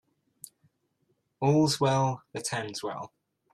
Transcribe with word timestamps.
All's 1.41 1.79
well 1.79 2.23
that 2.33 2.51
ends 2.53 2.81
well. 2.81 3.13